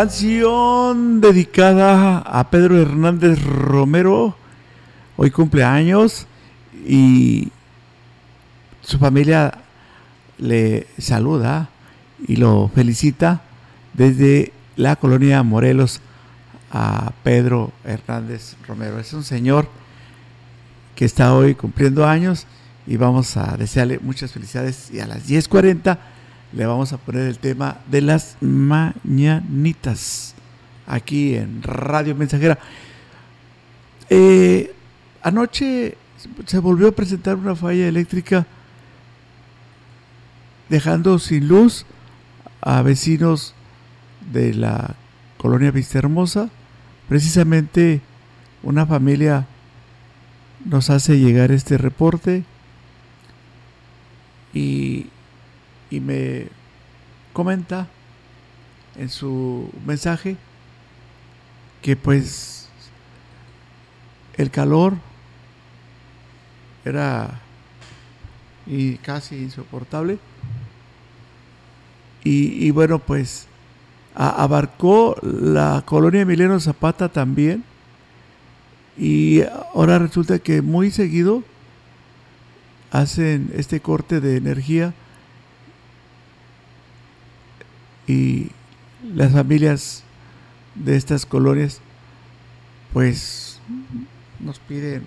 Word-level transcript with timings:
Canción 0.00 1.20
dedicada 1.20 2.20
a 2.20 2.48
Pedro 2.48 2.80
Hernández 2.80 3.44
Romero. 3.44 4.34
Hoy 5.18 5.30
cumpleaños 5.30 6.26
y 6.86 7.52
su 8.80 8.98
familia 8.98 9.58
le 10.38 10.86
saluda 10.96 11.68
y 12.26 12.36
lo 12.36 12.70
felicita 12.74 13.42
desde 13.92 14.54
la 14.76 14.96
colonia 14.96 15.42
Morelos 15.42 16.00
a 16.72 17.12
Pedro 17.22 17.70
Hernández 17.84 18.56
Romero. 18.66 18.98
Es 18.98 19.12
un 19.12 19.22
señor 19.22 19.68
que 20.94 21.04
está 21.04 21.34
hoy 21.34 21.54
cumpliendo 21.54 22.06
años 22.06 22.46
y 22.86 22.96
vamos 22.96 23.36
a 23.36 23.54
desearle 23.58 23.98
muchas 23.98 24.32
felicidades 24.32 24.90
y 24.90 25.00
a 25.00 25.06
las 25.06 25.28
10.40 25.28 25.98
le 26.52 26.66
vamos 26.66 26.92
a 26.92 26.98
poner 26.98 27.22
el 27.22 27.38
tema 27.38 27.78
de 27.90 28.00
las 28.00 28.36
mañanitas 28.40 30.34
aquí 30.86 31.36
en 31.36 31.62
Radio 31.62 32.14
Mensajera. 32.14 32.58
Eh, 34.08 34.74
anoche 35.22 35.96
se 36.46 36.58
volvió 36.58 36.88
a 36.88 36.92
presentar 36.92 37.36
una 37.36 37.54
falla 37.54 37.86
eléctrica 37.86 38.46
dejando 40.68 41.18
sin 41.18 41.46
luz 41.48 41.86
a 42.60 42.82
vecinos 42.82 43.54
de 44.32 44.54
la 44.54 44.96
colonia 45.38 45.70
Vista 45.70 45.98
Hermosa. 45.98 46.50
Precisamente 47.08 48.00
una 48.62 48.86
familia 48.86 49.46
nos 50.64 50.90
hace 50.90 51.18
llegar 51.18 51.52
este 51.52 51.78
reporte 51.78 52.44
y 54.52 55.06
y 55.90 56.00
me 56.00 56.46
comenta 57.32 57.88
en 58.96 59.08
su 59.08 59.70
mensaje 59.84 60.36
que 61.82 61.96
pues 61.96 62.68
el 64.36 64.50
calor 64.50 64.94
era 66.84 67.40
y 68.66 68.96
casi 68.96 69.36
insoportable. 69.36 70.18
Y, 72.22 72.70
bueno 72.70 72.98
pues 72.98 73.46
abarcó 74.14 75.16
la 75.22 75.82
colonia 75.86 76.20
Emiliano 76.20 76.60
Zapata 76.60 77.08
también. 77.08 77.64
Y 78.98 79.42
ahora 79.74 79.98
resulta 79.98 80.38
que 80.38 80.60
muy 80.60 80.90
seguido 80.90 81.42
hacen 82.90 83.50
este 83.54 83.80
corte 83.80 84.20
de 84.20 84.36
energía 84.36 84.92
y 88.10 88.50
las 89.14 89.32
familias 89.32 90.02
de 90.74 90.96
estas 90.96 91.24
colonias 91.26 91.80
pues 92.92 93.60
nos 94.40 94.58
piden 94.58 95.04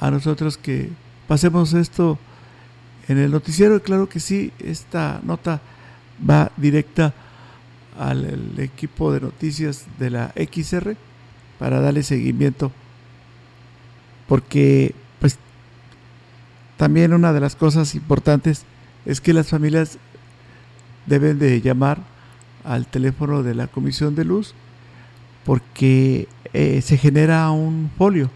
a 0.00 0.10
nosotros 0.10 0.56
que 0.56 0.90
pasemos 1.28 1.72
esto 1.74 2.18
en 3.06 3.18
el 3.18 3.30
noticiero. 3.30 3.76
Y 3.76 3.80
claro 3.80 4.08
que 4.08 4.18
sí, 4.18 4.52
esta 4.58 5.20
nota 5.22 5.60
va 6.28 6.50
directa 6.56 7.14
al 7.98 8.58
equipo 8.58 9.12
de 9.12 9.20
noticias 9.20 9.86
de 9.98 10.10
la 10.10 10.32
XR 10.34 10.96
para 11.58 11.80
darle 11.80 12.02
seguimiento 12.02 12.72
porque 14.26 14.94
pues 15.18 15.38
también 16.76 17.12
una 17.12 17.32
de 17.32 17.40
las 17.40 17.56
cosas 17.56 17.94
importantes 17.94 18.64
es 19.04 19.20
que 19.20 19.34
las 19.34 19.48
familias 19.48 19.98
deben 21.06 21.38
de 21.38 21.60
llamar 21.60 21.98
al 22.64 22.86
teléfono 22.86 23.42
de 23.42 23.54
la 23.54 23.66
Comisión 23.66 24.14
de 24.14 24.24
Luz 24.24 24.54
porque 25.44 26.28
eh, 26.52 26.82
se 26.82 26.96
genera 26.96 27.50
un 27.50 27.90
folio. 27.96 28.30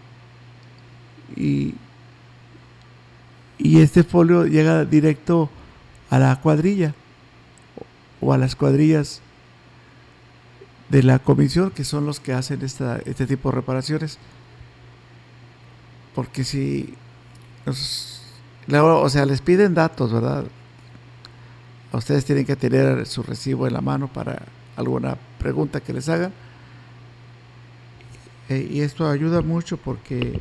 Y, 1.35 1.75
y 3.57 3.81
este 3.81 4.03
folio 4.03 4.45
llega 4.45 4.85
directo 4.85 5.49
a 6.09 6.19
la 6.19 6.35
cuadrilla 6.41 6.93
o 8.21 8.33
a 8.33 8.37
las 8.37 8.55
cuadrillas 8.55 9.21
de 10.89 11.03
la 11.03 11.19
comisión, 11.19 11.71
que 11.71 11.83
son 11.83 12.05
los 12.05 12.19
que 12.19 12.33
hacen 12.33 12.61
esta, 12.61 12.97
este 13.05 13.25
tipo 13.25 13.49
de 13.49 13.55
reparaciones. 13.55 14.17
Porque 16.13 16.43
si, 16.43 16.93
o 17.65 19.09
sea, 19.09 19.25
les 19.25 19.41
piden 19.41 19.73
datos, 19.73 20.13
¿verdad? 20.13 20.45
Ustedes 21.97 22.25
tienen 22.25 22.45
que 22.45 22.55
tener 22.55 23.05
su 23.05 23.23
recibo 23.23 23.67
en 23.67 23.73
la 23.73 23.81
mano 23.81 24.07
para 24.07 24.41
alguna 24.75 25.17
pregunta 25.39 25.79
que 25.79 25.93
les 25.93 26.09
hagan. 26.09 26.33
Eh, 28.49 28.67
y 28.69 28.81
esto 28.81 29.09
ayuda 29.09 29.41
mucho 29.41 29.77
porque 29.77 30.39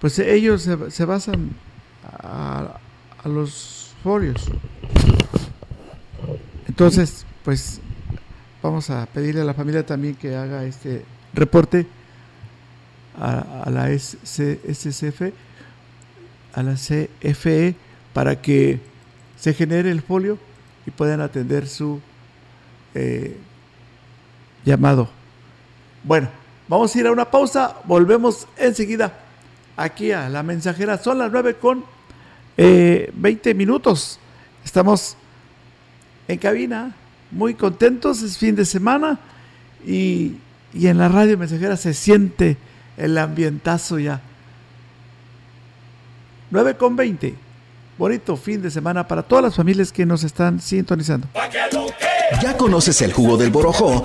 pues 0.00 0.18
ellos 0.18 0.68
se, 0.88 1.04
basan 1.04 1.50
a, 2.04 2.78
los 3.24 3.94
folios. 4.02 4.50
Entonces, 6.66 7.26
pues 7.44 7.80
vamos 8.62 8.88
a 8.90 9.06
pedirle 9.06 9.42
a 9.42 9.44
la 9.44 9.54
familia 9.54 9.84
también 9.84 10.14
que 10.14 10.34
haga 10.36 10.64
este 10.64 11.04
reporte 11.34 11.86
a, 13.18 13.68
la 13.70 13.96
SCF, 13.96 15.32
a 16.54 16.62
la 16.62 16.74
CFE, 16.74 17.76
para 18.12 18.40
que 18.40 18.80
se 19.38 19.54
genere 19.54 19.90
el 19.90 20.02
folio 20.02 20.38
y 20.86 20.90
puedan 20.90 21.20
atender 21.20 21.66
su 21.66 22.00
eh, 22.94 23.36
llamado. 24.64 25.08
Bueno, 26.04 26.28
vamos 26.68 26.94
a 26.94 26.98
ir 26.98 27.06
a 27.06 27.12
una 27.12 27.30
pausa, 27.30 27.76
volvemos 27.84 28.46
enseguida 28.56 29.12
aquí 29.76 30.12
a 30.12 30.28
la 30.28 30.42
mensajera. 30.42 30.98
Son 30.98 31.18
las 31.18 31.30
9 31.30 31.56
con 31.56 31.84
20 32.56 33.50
eh, 33.50 33.54
minutos. 33.54 34.18
Estamos 34.64 35.16
en 36.28 36.38
cabina, 36.38 36.94
muy 37.30 37.54
contentos, 37.54 38.22
es 38.22 38.38
fin 38.38 38.54
de 38.54 38.64
semana 38.64 39.18
y, 39.86 40.36
y 40.72 40.86
en 40.86 40.98
la 40.98 41.08
radio 41.08 41.36
mensajera 41.38 41.76
se 41.76 41.94
siente 41.94 42.56
el 42.96 43.16
ambientazo 43.18 43.98
ya. 43.98 44.20
9 46.50 46.76
con 46.76 46.96
20. 46.96 47.51
Bonito 48.02 48.36
fin 48.36 48.60
de 48.60 48.68
semana 48.68 49.06
para 49.06 49.22
todas 49.22 49.44
las 49.44 49.54
familias 49.54 49.92
que 49.92 50.04
nos 50.04 50.24
están 50.24 50.60
sintonizando. 50.60 51.28
¿Ya 52.42 52.56
conoces 52.56 53.00
el 53.00 53.12
jugo 53.12 53.36
del 53.36 53.50
Borojó? 53.50 54.04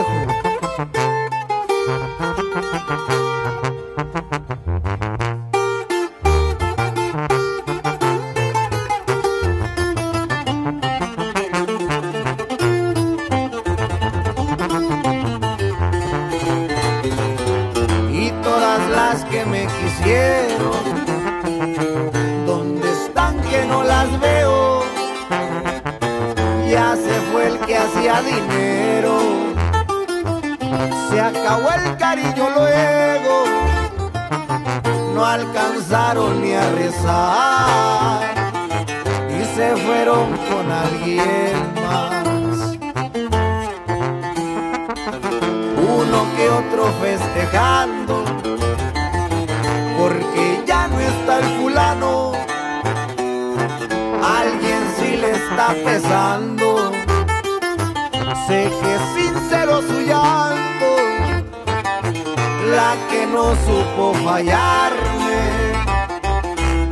no 63.41 63.55
supo 63.65 64.13
fallarme, 64.23 65.41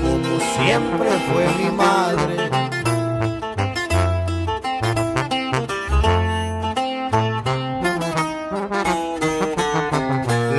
como 0.03 0.33
siempre 0.55 1.09
fue 1.27 1.45
mi 1.59 1.69
madre. 1.83 2.37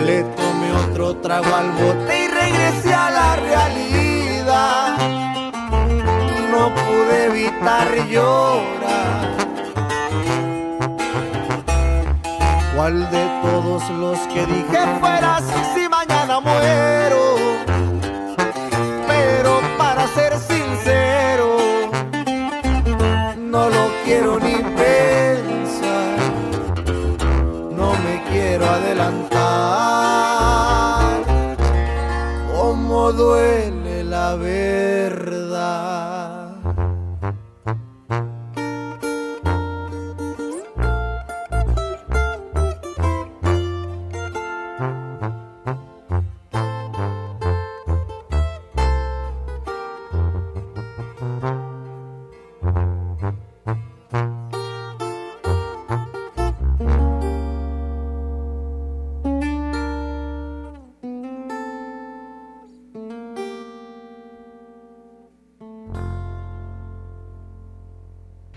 Le 0.07 0.23
tomé 0.39 0.69
otro 0.85 1.17
trago 1.17 1.55
al 1.55 1.71
bote 1.73 2.13
y 2.25 2.27
regresé 2.29 2.95
a 2.95 3.11
la 3.11 3.37
realidad. 3.37 4.99
No 6.53 6.63
pude 6.75 7.25
evitar 7.27 7.89
llorar 8.09 9.31
¿Cuál 12.75 13.11
de 13.11 13.30
los 13.89 14.19
que 14.29 14.47
dije 14.47 14.79
fueras 15.01 15.43
si 15.75 15.89
mañana 15.89 16.41
muero? 16.41 17.10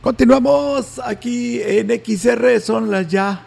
Continuamos 0.03 1.00
aquí 1.01 1.62
en 1.62 1.88
XR, 1.88 2.60
son 2.60 2.91
las 2.91 3.07
ya 3.07 3.45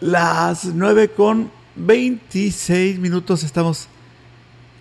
las 0.00 0.64
9 0.64 1.10
con 1.10 1.50
26 1.76 2.98
minutos. 2.98 3.42
Estamos 3.42 3.86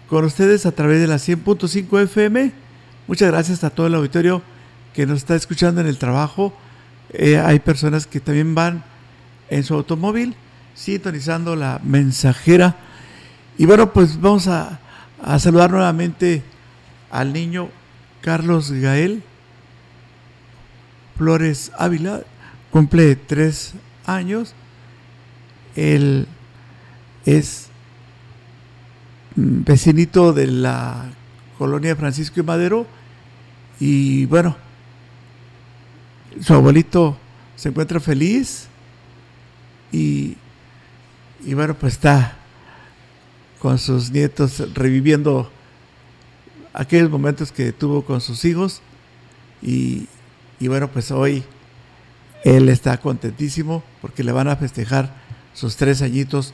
con 0.07 0.23
ustedes 0.23 0.65
a 0.65 0.71
través 0.71 1.01
de 1.01 1.07
la 1.07 1.17
100.5 1.17 2.03
FM. 2.03 2.53
Muchas 3.07 3.29
gracias 3.29 3.65
a 3.65 3.71
todo 3.71 3.87
el 3.87 3.95
auditorio 3.95 4.41
que 4.93 5.05
nos 5.05 5.17
está 5.17 5.35
escuchando 5.35 5.81
en 5.81 5.87
el 5.87 5.97
trabajo. 5.97 6.53
Eh, 7.11 7.37
hay 7.37 7.59
personas 7.59 8.07
que 8.07 8.21
también 8.21 8.55
van 8.55 8.85
en 9.49 9.65
su 9.65 9.73
automóvil 9.73 10.33
sintonizando 10.75 11.57
la 11.57 11.81
mensajera. 11.83 12.77
Y 13.57 13.65
bueno, 13.65 13.91
pues 13.91 14.21
vamos 14.21 14.47
a, 14.47 14.79
a 15.21 15.39
saludar 15.39 15.71
nuevamente 15.71 16.41
al 17.11 17.33
niño 17.33 17.67
Carlos 18.21 18.71
Gael 18.71 19.23
Flores 21.19 21.73
Ávila, 21.77 22.23
cumple 22.71 23.17
tres 23.17 23.73
años. 24.05 24.53
Él 25.75 26.27
es 27.25 27.67
vecinito 29.35 30.31
de 30.31 30.47
la 30.47 31.09
colonia 31.57 31.97
Francisco 31.97 32.39
y 32.39 32.43
Madero. 32.43 32.87
Y 33.81 34.27
bueno, 34.27 34.55
su 36.39 36.53
abuelito 36.53 37.17
se 37.57 37.67
encuentra 37.67 37.99
feliz. 37.99 38.69
Y, 39.91 40.37
y 41.45 41.53
bueno, 41.53 41.73
pues 41.73 41.95
está 41.95 42.37
con 43.59 43.77
sus 43.77 44.09
nietos 44.09 44.73
reviviendo 44.73 45.51
aquellos 46.71 47.09
momentos 47.09 47.51
que 47.51 47.73
tuvo 47.73 48.05
con 48.05 48.21
sus 48.21 48.45
hijos. 48.45 48.81
Y, 49.61 50.07
y 50.59 50.67
bueno, 50.67 50.89
pues 50.89 51.11
hoy 51.11 51.43
él 52.43 52.69
está 52.69 52.97
contentísimo 52.97 53.83
porque 54.01 54.23
le 54.23 54.31
van 54.31 54.47
a 54.47 54.55
festejar 54.55 55.13
sus 55.53 55.75
tres 55.75 56.01
añitos 56.01 56.53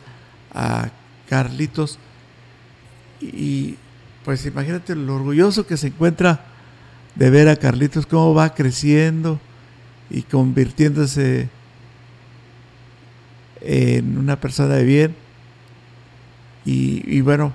a 0.53 0.89
Carlitos. 1.29 1.99
Y 3.21 3.75
pues 4.23 4.45
imagínate 4.45 4.95
lo 4.95 5.15
orgulloso 5.15 5.65
que 5.67 5.77
se 5.77 5.87
encuentra 5.87 6.45
de 7.15 7.29
ver 7.29 7.47
a 7.47 7.55
Carlitos 7.55 8.05
cómo 8.05 8.33
va 8.33 8.53
creciendo 8.53 9.39
y 10.09 10.23
convirtiéndose 10.23 11.49
en 13.61 14.17
una 14.17 14.39
persona 14.39 14.75
de 14.75 14.83
bien. 14.83 15.15
Y, 16.67 17.21
bueno, 17.21 17.53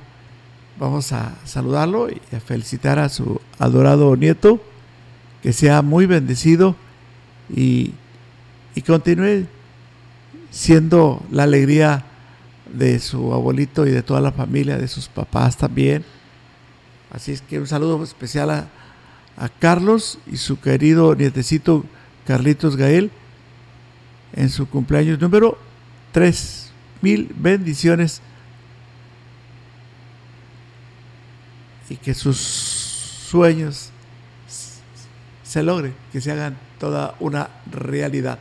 vamos 0.78 1.12
a 1.12 1.34
saludarlo 1.44 2.08
y 2.08 2.20
a 2.34 2.38
felicitar 2.38 3.00
a 3.00 3.08
su 3.08 3.40
adorado 3.58 4.14
nieto 4.14 4.62
que 5.42 5.52
sea 5.52 5.82
muy 5.82 6.06
bendecido 6.06 6.76
y, 7.54 7.92
y 8.74 8.82
continúe 8.82 9.46
siendo 10.50 11.24
la 11.30 11.44
alegría 11.44 12.04
de 12.72 12.98
su 12.98 13.32
abuelito 13.32 13.86
y 13.86 13.90
de 13.90 14.02
toda 14.02 14.20
la 14.20 14.32
familia, 14.32 14.78
de 14.78 14.88
sus 14.88 15.08
papás 15.08 15.56
también. 15.56 16.04
Así 17.10 17.32
es 17.32 17.42
que 17.42 17.58
un 17.58 17.66
saludo 17.66 18.02
especial 18.04 18.50
a, 18.50 18.68
a 19.36 19.48
Carlos 19.48 20.18
y 20.30 20.36
su 20.36 20.60
querido 20.60 21.14
nietecito 21.14 21.84
Carlitos 22.26 22.76
Gael 22.76 23.10
en 24.34 24.50
su 24.50 24.68
cumpleaños 24.68 25.20
número 25.20 25.58
3. 26.12 26.70
Mil 27.02 27.34
bendiciones 27.34 28.20
y 31.88 31.96
que 31.96 32.14
sus 32.14 32.36
sueños 32.36 33.89
se 35.50 35.64
logre, 35.64 35.92
que 36.12 36.20
se 36.20 36.30
hagan 36.30 36.56
toda 36.78 37.16
una 37.18 37.50
realidad. 37.72 38.38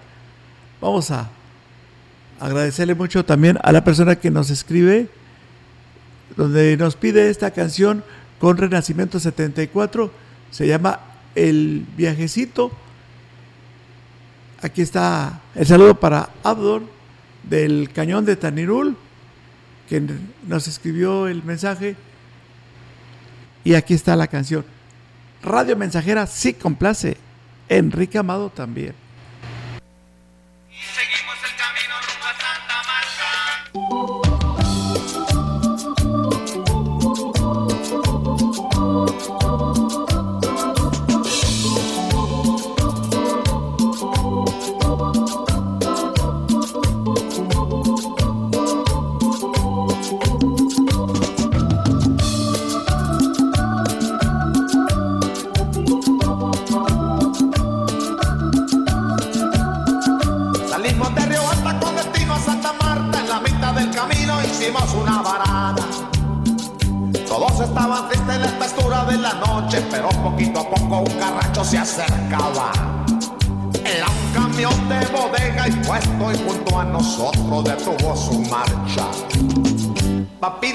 Vamos 0.80 1.10
a 1.10 1.32
agradecerle 2.39 2.94
mucho 2.94 3.25
también 3.25 3.58
a 3.63 3.72
la 3.72 3.84
persona 3.84 4.18
que 4.18 4.30
nos 4.30 4.51
escribe, 4.51 5.10
donde 6.38 6.78
nos 6.78 6.96
pide 6.96 7.32
esta 7.32 7.50
canción 7.50 8.04
con 8.38 8.58
Renacimiento 8.58 9.20
74, 9.20 10.12
se 10.51 10.68
llama 10.68 11.00
El 11.34 11.84
viajecito. 11.98 12.72
Aquí 14.62 14.84
está 14.84 15.42
el 15.56 15.66
saludo 15.66 16.00
para 16.00 16.30
Abdor 16.44 16.84
del 17.42 17.89
Cañón 17.92 18.24
de 18.24 18.36
Tanirul, 18.36 18.96
que 19.89 20.04
nos 20.48 20.68
escribió 20.68 21.28
el 21.28 21.42
mensaje. 21.42 21.96
Y 23.63 23.74
aquí 23.74 23.96
está 23.96 24.16
la 24.16 24.28
canción. 24.28 24.63
Radio 25.41 25.75
Mensajera 25.75 26.27
sí 26.27 26.53
complace. 26.53 27.17
Enrique 27.69 28.17
Amado 28.17 28.50
también. 28.50 28.96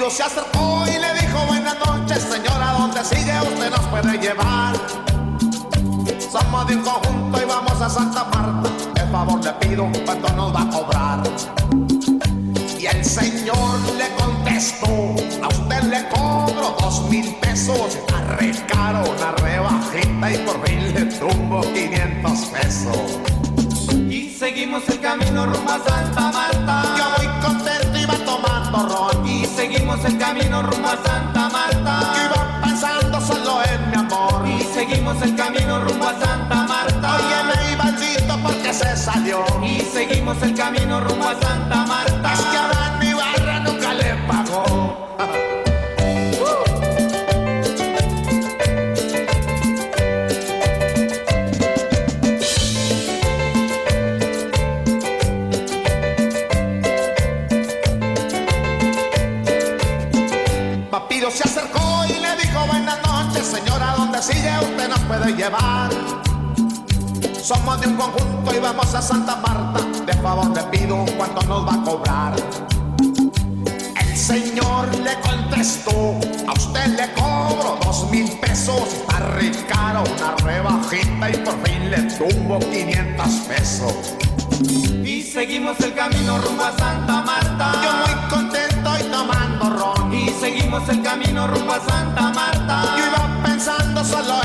Se 0.09 0.21
acercó 0.21 0.83
y 0.87 0.99
le 0.99 1.13
dijo 1.19 1.45
buenas 1.47 1.75
noches, 1.83 2.21
señora, 2.21 2.75
¿dónde 2.77 3.03
sigue? 3.03 3.33
Usted 3.41 3.71
nos 3.71 3.79
puede 3.87 4.17
llevar. 4.19 4.75
Somos 6.31 6.67
de 6.67 6.75
un 6.75 6.83
conjunto 6.83 7.41
y 7.41 7.45
vamos 7.45 7.81
a 7.81 7.89
Santa 7.89 8.23
Marta. 8.25 8.69
El 9.01 9.11
favor 9.11 9.43
le 9.43 9.51
pido, 9.53 9.89
¿cuánto 10.05 10.29
nos 10.33 10.55
va 10.55 10.69
el 40.45 40.53
camino 40.53 41.01
rumbo 41.01 41.27
a 41.27 41.41
Santa 41.41 41.85
Marta. 41.85 42.33
Es 42.33 42.41
que 42.41 42.57
en 42.57 42.99
mi 42.99 43.13
barra 43.13 43.59
nunca 43.61 43.93
le 43.93 44.15
pagó. 44.27 45.17
Papiro 60.91 61.31
se 61.31 61.43
acercó 61.43 62.05
y 62.07 62.19
le 62.19 62.35
dijo 62.37 62.65
buenas 62.67 62.99
noches, 63.03 63.47
señora, 63.47 63.95
¿dónde 63.97 64.21
sigue? 64.21 64.51
Usted 64.61 64.89
nos 64.89 64.99
puede 64.99 65.33
llevar. 65.33 65.89
Somos 67.41 67.81
de 67.81 67.87
un 67.87 67.95
conjunto 67.95 68.55
y 68.55 68.59
vamos 68.59 68.93
a 68.93 69.01
Santa 69.01 69.35
Marta. 69.37 69.44
A 75.65 76.53
usted 76.53 76.85
le 76.95 77.11
cobro 77.13 77.79
dos 77.83 78.11
mil 78.11 78.29
pesos. 78.37 78.83
Está 78.85 79.17
re 79.17 79.49
una 79.49 80.35
rebajita 80.43 81.29
y 81.31 81.37
por 81.37 81.55
fin 81.65 81.89
le 81.89 82.03
tumbo 82.03 82.59
500 82.59 83.27
pesos. 83.47 83.93
Y 85.03 85.23
seguimos 85.23 85.79
el 85.79 85.95
camino 85.95 86.37
rumbo 86.37 86.65
a 86.65 86.77
Santa 86.77 87.21
Marta. 87.23 87.71
Yo 87.83 87.91
muy 87.93 88.29
contento 88.29 88.91
y 88.99 89.03
tomando 89.09 89.69
ron. 89.71 90.13
Y 90.13 90.29
seguimos 90.39 90.87
el 90.87 91.01
camino 91.01 91.47
rumbo 91.47 91.73
a 91.73 91.79
Santa 91.79 92.29
Marta. 92.29 92.95
Yo 92.97 93.05
iba 93.07 93.43
pensando 93.43 94.03
solo 94.03 94.44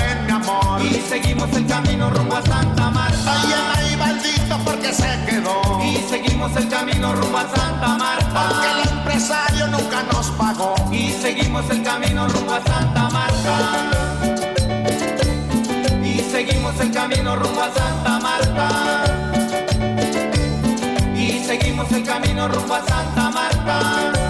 seguimos 1.10 1.52
el 1.56 1.66
camino 1.66 2.08
rumbo 2.08 2.36
a 2.36 2.42
Santa 2.42 2.88
Marta. 2.88 3.32
Ahí 3.74 3.96
maldito 3.96 4.56
porque 4.64 4.94
se 4.94 5.08
quedó. 5.26 5.60
Y 5.84 5.96
seguimos 6.08 6.54
el 6.56 6.68
camino 6.68 7.12
rumbo 7.12 7.36
a 7.36 7.48
Santa 7.48 7.98
Marta. 7.98 8.48
Porque 8.48 8.68
el 8.70 8.96
empresario 8.96 9.66
nunca 9.66 10.04
nos 10.04 10.30
pagó. 10.30 10.76
Y 10.92 11.10
seguimos 11.10 11.68
el 11.68 11.82
camino 11.82 12.28
rumbo 12.28 12.52
a 12.52 12.62
Santa 12.62 13.08
Marta. 13.10 13.54
Y 16.04 16.20
seguimos 16.30 16.78
el 16.78 16.92
camino 16.92 17.34
rumbo 17.34 17.60
a 17.60 17.74
Santa 17.74 18.20
Marta. 18.20 18.68
Y 21.16 21.44
seguimos 21.44 21.90
el 21.90 22.04
camino 22.04 22.46
rumbo 22.46 22.74
a 22.74 22.86
Santa 22.86 23.30
Marta. 23.30 24.29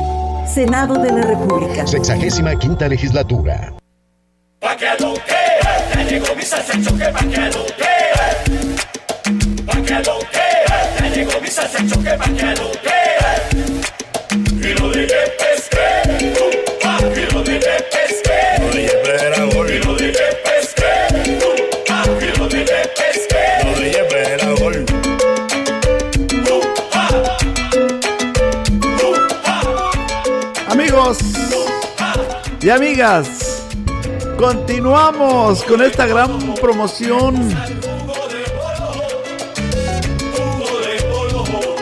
Senado 0.53 0.95
de 0.95 1.11
la 1.13 1.21
República. 1.21 1.87
Sexagésima 1.87 2.57
quinta 2.57 2.89
legislatura. 2.89 3.73
Pa' 4.59 4.75
que 4.75 4.89
lo 4.99 5.13
que, 5.13 5.43
ya 5.95 6.03
llegó 6.03 6.35
mi 6.35 6.43
salsa 6.43 6.73
choque, 6.83 7.05
pa' 7.05 7.19
que 7.19 7.45
lo 7.55 7.65
que, 7.79 7.95
pa' 9.65 9.81
que 9.81 9.93
lo 10.03 10.19
que, 10.33 10.49
ya 10.99 11.07
llegó 11.15 11.39
mi 11.41 11.47
salsa 11.47 11.79
choque, 11.87 12.11
pa' 12.17 12.25
que 12.25 12.53
lo 12.59 12.69
que, 12.83 12.99
y 14.67 14.73
lo 14.73 14.89
de 14.91 15.40
Amigos 30.71 31.17
y 32.61 32.69
amigas, 32.69 33.67
continuamos 34.37 35.63
con 35.63 35.81
esta 35.81 36.07
gran 36.07 36.55
promoción. 36.55 37.53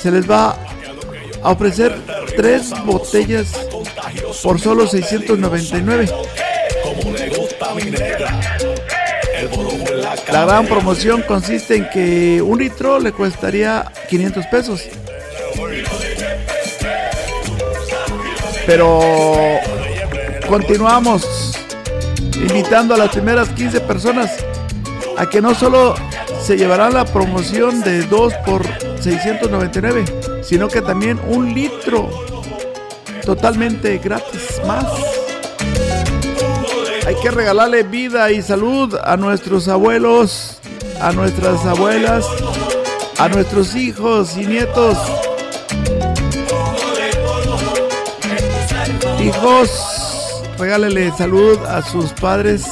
se 0.00 0.10
les 0.10 0.30
va 0.30 0.56
a 1.42 1.50
ofrecer 1.50 1.94
tres 2.36 2.72
botellas 2.84 3.52
por 4.42 4.60
solo 4.60 4.86
699. 4.86 6.08
La 10.32 10.44
gran 10.44 10.66
promoción 10.66 11.22
consiste 11.22 11.76
en 11.76 11.88
que 11.90 12.42
un 12.42 12.58
litro 12.58 12.98
le 12.98 13.12
costaría 13.12 13.90
500 14.08 14.46
pesos. 14.46 14.82
Pero 18.66 19.00
continuamos 20.48 21.52
invitando 22.34 22.94
a 22.94 22.98
las 22.98 23.10
primeras 23.10 23.48
15 23.50 23.80
personas 23.80 24.30
a 25.16 25.28
que 25.28 25.40
no 25.40 25.54
solo 25.54 25.94
se 26.42 26.56
llevarán 26.56 26.94
la 26.94 27.04
promoción 27.04 27.82
de 27.82 28.02
2 28.02 28.34
por 28.46 28.64
699, 29.00 30.04
sino 30.50 30.66
que 30.66 30.82
también 30.82 31.20
un 31.28 31.54
litro 31.54 32.10
totalmente 33.24 33.98
gratis 33.98 34.60
más. 34.66 34.84
Hay 37.06 37.14
que 37.22 37.30
regalarle 37.30 37.84
vida 37.84 38.32
y 38.32 38.42
salud 38.42 38.96
a 39.04 39.16
nuestros 39.16 39.68
abuelos, 39.68 40.58
a 41.00 41.12
nuestras 41.12 41.64
abuelas, 41.64 42.26
a 43.18 43.28
nuestros 43.28 43.76
hijos 43.76 44.36
y 44.36 44.44
nietos. 44.44 44.98
Hijos, 49.20 50.42
regálele 50.58 51.12
salud 51.16 51.64
a 51.64 51.80
sus 51.80 52.10
padres. 52.14 52.64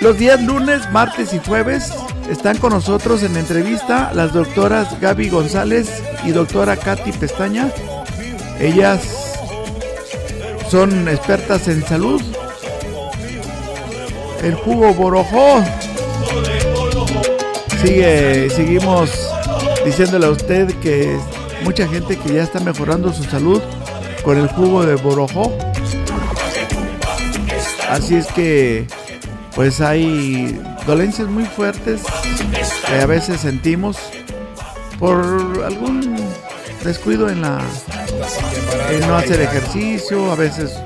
Los 0.00 0.16
días 0.16 0.40
lunes, 0.40 0.90
martes 0.90 1.34
y 1.34 1.40
jueves 1.40 1.92
están 2.30 2.58
con 2.58 2.72
nosotros 2.72 3.22
en 3.22 3.36
entrevista 3.36 4.12
las 4.14 4.32
doctoras 4.32 5.00
Gaby 5.00 5.28
González 5.28 6.02
y 6.24 6.30
doctora 6.30 6.76
Katy 6.76 7.12
Pestaña. 7.12 7.70
Ellas 8.60 9.00
son 10.70 11.08
expertas 11.08 11.68
en 11.68 11.84
salud. 11.84 12.22
El 14.42 14.54
jugo 14.54 14.94
Borojó. 14.94 15.62
Sigue, 17.82 18.48
seguimos 18.50 19.10
diciéndole 19.84 20.26
a 20.26 20.30
usted 20.30 20.72
que 20.80 21.18
mucha 21.64 21.86
gente 21.88 22.16
que 22.16 22.34
ya 22.34 22.42
está 22.42 22.60
mejorando 22.60 23.12
su 23.12 23.24
salud 23.24 23.60
con 24.24 24.38
el 24.38 24.48
jugo 24.48 24.86
de 24.86 24.94
Borojó. 24.96 25.52
Así 27.90 28.14
es 28.16 28.26
que 28.28 28.86
pues 29.54 29.80
hay 29.80 30.58
dolencias 30.86 31.28
muy 31.28 31.44
fuertes 31.44 32.02
que 32.86 33.00
a 33.00 33.06
veces 33.06 33.40
sentimos 33.40 33.96
por 34.98 35.18
algún 35.64 36.16
descuido 36.84 37.28
en 37.28 37.42
la 37.42 37.60
en 38.90 39.00
no 39.06 39.16
hacer 39.16 39.40
ejercicio, 39.40 40.30
a 40.32 40.34
veces 40.34 40.78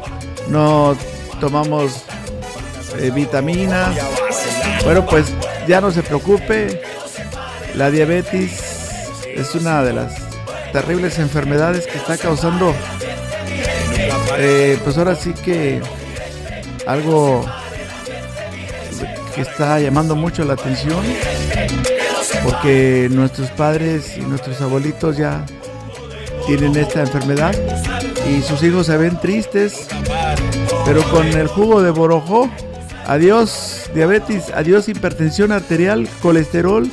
no 0.48 0.96
tomamos 1.40 2.04
eh, 2.98 3.10
vitaminas. 3.14 3.96
Bueno, 4.84 5.04
pues 5.06 5.26
ya 5.66 5.80
no 5.80 5.90
se 5.90 6.02
preocupe, 6.02 6.80
la 7.74 7.90
diabetes 7.90 8.60
es 9.26 9.54
una 9.54 9.82
de 9.82 9.92
las 9.92 10.14
terribles 10.72 11.18
enfermedades 11.18 11.86
que 11.86 11.98
está 11.98 12.16
causando, 12.16 12.74
eh, 14.38 14.78
pues 14.84 14.96
ahora 14.98 15.14
sí 15.16 15.32
que 15.32 15.80
algo 16.86 17.44
que 19.36 19.42
está 19.42 19.78
llamando 19.78 20.16
mucho 20.16 20.44
la 20.46 20.54
atención 20.54 21.04
porque 22.42 23.08
nuestros 23.10 23.50
padres 23.50 24.16
y 24.16 24.22
nuestros 24.22 24.62
abuelitos 24.62 25.18
ya 25.18 25.44
tienen 26.46 26.74
esta 26.74 27.02
enfermedad 27.02 27.54
y 28.30 28.40
sus 28.40 28.62
hijos 28.62 28.86
se 28.86 28.96
ven 28.96 29.20
tristes, 29.20 29.88
pero 30.86 31.02
con 31.10 31.26
el 31.26 31.48
jugo 31.48 31.82
de 31.82 31.90
borojó, 31.90 32.48
adiós 33.06 33.90
diabetes, 33.94 34.50
adiós 34.54 34.88
hipertensión 34.88 35.52
arterial, 35.52 36.08
colesterol, 36.22 36.90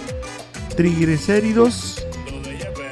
triglicéridos, 0.75 2.06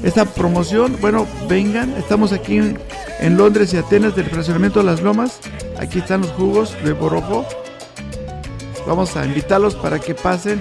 esta 0.02 0.24
promoción, 0.24 0.96
bueno, 1.00 1.28
vengan, 1.48 1.94
estamos 1.96 2.32
aquí 2.32 2.58
en, 2.58 3.36
Londres 3.36 3.72
y 3.72 3.76
Atenas 3.76 4.16
del 4.16 4.26
fraccionamiento 4.26 4.80
de 4.80 4.86
las 4.86 5.00
Lomas. 5.00 5.38
Aquí 5.78 6.00
están 6.00 6.22
los 6.22 6.32
jugos 6.32 6.76
de 6.84 6.92
Borojo. 6.92 7.46
Vamos 8.84 9.16
a 9.16 9.24
invitarlos 9.24 9.76
para 9.76 10.00
que 10.00 10.14
pasen 10.14 10.60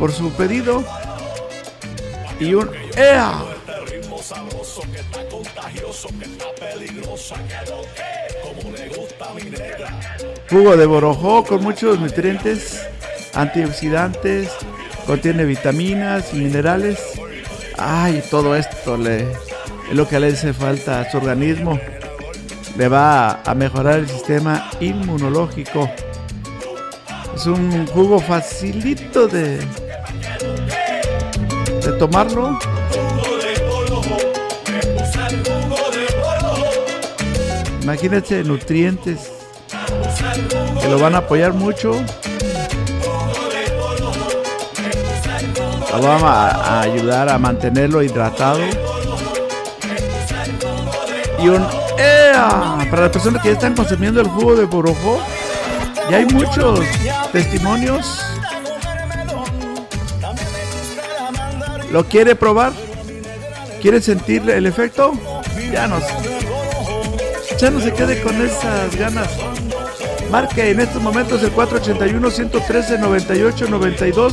por 0.00 0.10
su 0.10 0.32
pedido. 0.32 0.82
Y 2.40 2.54
un 2.54 2.70
¡Ea! 2.96 3.38
Jugo 10.50 10.76
de 10.76 10.86
borojó 10.86 11.44
con 11.44 11.62
muchos 11.62 12.00
nutrientes, 12.00 12.86
antioxidantes, 13.34 14.50
contiene 15.06 15.44
vitaminas 15.44 16.34
y 16.34 16.38
minerales. 16.38 16.98
Ay, 17.78 18.22
todo 18.30 18.56
esto 18.56 18.96
le, 18.96 19.22
es 19.22 19.94
lo 19.94 20.08
que 20.08 20.18
le 20.18 20.28
hace 20.28 20.52
falta 20.52 21.00
a 21.00 21.10
su 21.10 21.18
organismo. 21.18 21.78
Le 22.76 22.88
va 22.88 23.42
a 23.42 23.54
mejorar 23.54 24.00
el 24.00 24.08
sistema 24.08 24.70
inmunológico. 24.80 25.88
Es 27.34 27.46
un 27.46 27.86
jugo 27.86 28.18
facilito 28.18 29.28
de, 29.28 29.58
de 31.84 31.92
tomarlo. 31.98 32.58
Imagínense 37.82 38.44
nutrientes 38.44 39.32
que 40.80 40.88
lo 40.88 40.98
van 40.98 41.14
a 41.14 41.18
apoyar 41.18 41.52
mucho. 41.52 41.92
Lo 45.90 46.00
vamos 46.00 46.22
a, 46.24 46.80
ayudar 46.80 47.28
a 47.28 47.38
mantenerlo 47.38 48.02
hidratado. 48.02 48.60
Y 51.38 51.48
un 51.48 51.66
¡Ea! 51.98 52.86
Para 52.90 53.02
las 53.02 53.10
personas 53.10 53.42
que 53.42 53.48
ya 53.48 53.54
están 53.54 53.74
consumiendo 53.74 54.20
el 54.20 54.28
jugo 54.28 54.56
de 54.56 54.64
borojó, 54.64 55.20
ya 56.10 56.18
hay 56.18 56.26
muchos 56.26 56.80
testimonios. 57.32 58.20
¿Lo 61.90 62.04
quiere 62.04 62.34
probar? 62.34 62.72
¿Quiere 63.80 64.00
sentir 64.00 64.48
el 64.48 64.66
efecto? 64.66 65.12
Ya 65.72 65.86
no, 65.86 66.00
no 67.70 67.80
se 67.80 67.92
quede 67.92 68.20
con 68.22 68.34
esas 68.42 68.96
ganas. 68.96 69.28
Marque 70.30 70.70
en 70.70 70.80
estos 70.80 71.00
momentos 71.00 71.40
el 71.44 71.54
481-113-98-92. 71.54 74.32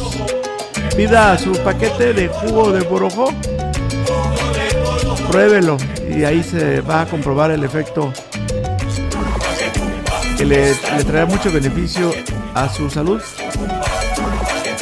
Pida 0.96 1.38
su 1.38 1.52
paquete 1.52 2.14
de 2.14 2.30
jugo 2.30 2.72
de 2.72 2.82
borojó. 2.82 3.32
Pruébelo 5.30 5.78
y 6.10 6.24
ahí 6.24 6.42
se 6.42 6.82
va 6.82 7.02
a 7.02 7.06
comprobar 7.06 7.52
el 7.52 7.64
efecto 7.64 8.12
que 10.36 10.46
le, 10.46 10.74
le 10.98 11.04
trae 11.04 11.26
mucho 11.26 11.52
beneficio 11.52 12.12
a 12.56 12.68
su 12.68 12.90
salud. 12.90 13.22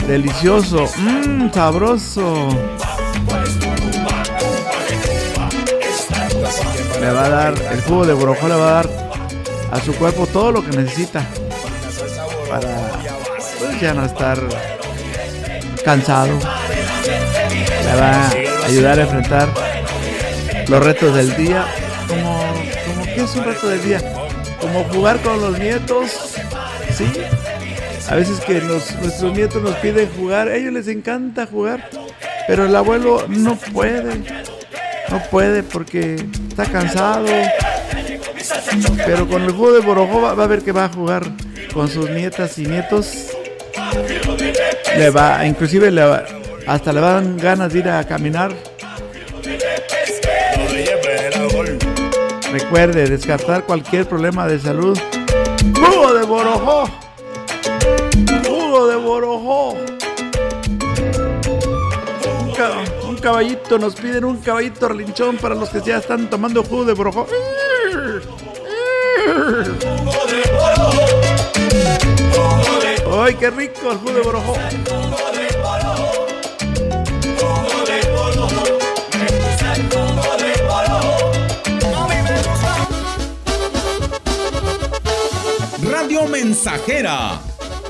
Delicioso, 0.07 0.85
mmm, 0.97 1.51
sabroso. 1.51 2.47
Le 7.07 7.13
va 7.13 7.25
a 7.25 7.29
dar, 7.29 7.53
el 7.71 7.81
jugo 7.83 8.05
de 8.05 8.11
borojó 8.11 8.49
le 8.49 8.55
va 8.55 8.67
a 8.67 8.83
dar 8.83 8.89
a 9.71 9.79
su 9.79 9.95
cuerpo 9.95 10.27
todo 10.27 10.51
lo 10.51 10.61
que 10.61 10.75
necesita 10.75 11.25
para 12.49 12.67
pues, 13.59 13.79
ya 13.79 13.93
no 13.93 14.03
estar 14.03 14.37
cansado. 15.85 16.37
Le 16.37 17.95
va 17.95 18.11
a 18.11 18.65
ayudar 18.65 18.99
a 18.99 19.03
enfrentar 19.03 19.47
los 20.67 20.83
retos 20.83 21.15
del 21.15 21.33
día. 21.37 21.65
Como, 22.09 22.41
como 22.85 23.05
que 23.05 23.23
es 23.23 23.35
un 23.37 23.43
reto 23.45 23.69
del 23.69 23.83
día, 23.83 24.01
como 24.59 24.83
jugar 24.83 25.21
con 25.21 25.39
los 25.39 25.57
nietos, 25.57 26.35
¿sí? 26.93 27.09
A 28.09 28.15
veces 28.15 28.41
que 28.41 28.59
nuestros 28.59 29.31
nietos 29.31 29.61
nos 29.61 29.75
piden 29.75 30.09
jugar, 30.09 30.49
ellos 30.49 30.73
les 30.73 30.89
encanta 30.89 31.45
jugar, 31.45 31.89
pero 32.49 32.65
el 32.65 32.75
abuelo 32.75 33.23
no 33.29 33.55
puede, 33.55 34.13
no 35.09 35.23
puede 35.31 35.63
porque 35.63 36.17
está 36.57 36.71
cansado. 36.71 37.25
Pero 39.05 39.27
con 39.27 39.43
el 39.43 39.51
juego 39.51 39.73
de 39.73 39.79
Borojó 39.81 40.21
va, 40.21 40.31
a 40.31 40.47
ver 40.47 40.61
que 40.63 40.71
va 40.71 40.85
a 40.85 40.89
jugar 40.89 41.23
con 41.73 41.87
sus 41.87 42.09
nietas 42.09 42.57
y 42.57 42.65
nietos. 42.65 43.27
Le 44.97 45.09
va, 45.11 45.45
inclusive 45.45 45.91
le 45.91 46.03
va- 46.03 46.23
hasta 46.65 46.91
le 46.91 46.99
van 47.01 47.37
ganas 47.37 47.71
de 47.71 47.79
ir 47.79 47.89
a 47.89 48.03
caminar. 48.05 48.51
Recuerde 52.51 53.07
descartar 53.07 53.63
cualquier 53.63 54.07
problema 54.07 54.47
de 54.47 54.59
salud. 54.59 54.97
¡Jugo 55.75 56.13
de 56.13 56.25
Borojó! 56.25 56.89
¡Jugo 58.47 58.87
de 58.87 58.95
Borojó! 58.95 59.77
Caballito, 63.27 63.77
nos 63.77 63.95
piden 63.95 64.23
un 64.23 64.37
caballito 64.37 64.87
relinchón 64.87 65.35
para 65.35 65.53
los 65.53 65.67
que 65.67 65.81
ya 65.81 65.97
están 65.97 66.29
tomando 66.29 66.63
jugo 66.63 66.85
de 66.85 66.93
Borojó. 66.93 67.27
¡Ay, 73.21 73.35
qué 73.35 73.49
rico 73.49 73.91
el 73.91 73.97
jugo 73.97 74.13
de 74.13 74.21
Borojó! 74.21 74.53
Radio 85.81 86.27
Mensajera, 86.27 87.41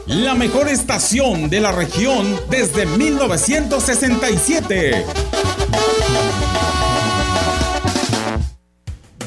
la 0.08 0.34
mejor 0.34 0.68
estación 0.68 1.48
de 1.52 1.60
la 1.60 1.72
región 1.72 2.42
desde 2.50 2.88
1967. 2.88 5.27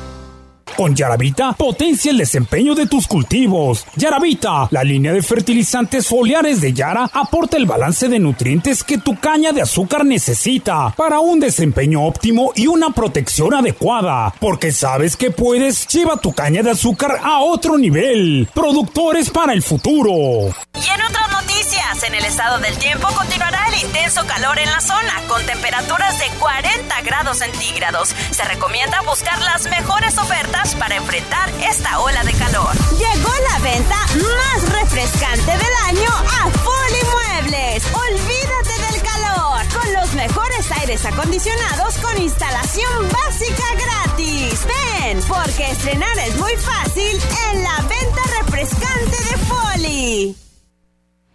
Con 0.79 0.95
Yaravita, 0.95 1.55
potencia 1.55 2.13
el 2.13 2.19
desempeño 2.19 2.73
de 2.77 2.87
tus 2.87 3.09
cultivos. 3.09 3.85
Yaravita, 3.97 4.69
la 4.71 4.85
línea 4.85 5.13
de 5.13 5.25
fertilizantes 5.25 6.07
foliares 6.07 6.61
de 6.61 6.73
Yara, 6.73 7.11
aporta 7.13 7.57
el 7.57 7.67
balance 7.67 8.09
de 8.09 8.21
nutrientes 8.21 8.85
que 8.85 8.97
tu 8.97 9.19
caña 9.19 9.51
de 9.51 9.61
azúcar 9.61 10.07
necesita 10.07 10.95
para 10.97 11.19
un 11.19 11.41
desempeño 11.41 12.05
óptimo 12.05 12.53
y 12.55 12.69
una 12.69 12.91
protección 12.91 13.55
adecuada. 13.55 14.33
Porque 14.39 14.71
sabes 14.71 15.17
que 15.17 15.33
puedes, 15.33 15.89
lleva 15.89 16.19
tu 16.19 16.33
caña 16.33 16.63
de 16.63 16.71
azúcar 16.71 17.19
a 17.25 17.41
otro 17.41 17.77
nivel. 17.77 18.49
Productores 18.55 19.31
para 19.31 19.55
el 19.55 19.65
futuro. 19.65 20.13
Y 20.13 20.91
en 20.91 21.03
otras 21.03 21.29
noticias, 21.43 22.05
en 22.07 22.15
el 22.15 22.25
estado 22.25 22.61
del 22.61 22.79
tiempo 22.79 23.09
continuará 23.17 23.67
el 23.75 23.85
intenso 23.85 24.25
calor 24.29 24.57
en 24.61 24.71
la 24.71 24.81
zona, 24.81 25.23
con 25.27 25.45
temperaturas 25.45 26.21
de 26.21 26.27
40 26.39 27.01
grados 27.01 27.39
centígrados. 27.39 28.15
Se 28.31 28.45
recomienda 28.45 29.01
buscar 29.03 29.41
las 29.43 29.69
mejores 29.69 30.17
ofertas 30.19 30.68
para 30.75 30.97
enfrentar 30.97 31.51
esta 31.69 32.01
ola 32.01 32.23
de 32.25 32.33
calor. 32.33 32.73
Llegó 32.93 33.31
la 33.51 33.59
venta 33.61 33.97
más 33.97 34.81
refrescante 34.81 35.51
del 35.51 35.75
año 35.87 36.11
a 36.11 36.51
Foli 36.51 37.03
Muebles. 37.13 37.85
Olvídate 37.93 38.93
del 38.93 39.03
calor 39.03 39.61
con 39.73 39.93
los 39.95 40.15
mejores 40.15 40.71
aires 40.73 41.05
acondicionados 41.05 41.97
con 41.99 42.21
instalación 42.21 43.09
básica 43.11 43.65
gratis. 43.75 44.67
Ven, 44.67 45.21
porque 45.29 45.71
estrenar 45.71 46.19
es 46.19 46.37
muy 46.39 46.53
fácil 46.57 47.21
en 47.53 47.63
la 47.63 47.77
venta 47.83 48.23
refrescante 48.43 49.17
de 49.17 49.39
Foli. 49.47 50.37